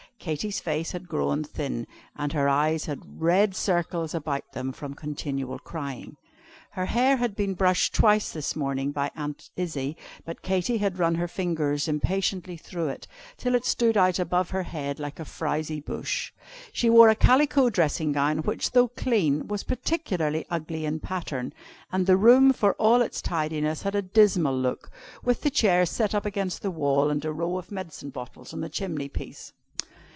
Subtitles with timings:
[0.23, 5.57] Katy's face had grown thin, and her eyes had red circles about them from continual
[5.57, 6.15] crying.
[6.73, 11.15] Her hair had been brushed twice that morning by Aunt Izzie, but Katy had run
[11.15, 15.79] her fingers impatiently through it, till it stood out above her head like a frowsy
[15.79, 16.31] bush.
[16.71, 21.51] She wore a calico dressing gown, which, though clean, was particularly ugly in pattern;
[21.91, 24.91] and the room, for all its tidiness, had a dismal look,
[25.23, 28.61] with the chairs set up against the wall, and a row of medicine bottles on
[28.61, 29.53] the chimney piece.